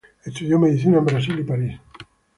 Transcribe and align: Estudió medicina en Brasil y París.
Estudió 0.25 0.57
medicina 0.57 0.97
en 0.97 1.05
Brasil 1.05 1.37
y 1.37 1.43
París. 1.43 1.79